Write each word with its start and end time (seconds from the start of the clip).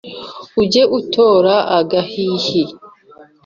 uge 0.61 0.81
utora 0.99 1.55
agahihi 1.77 2.63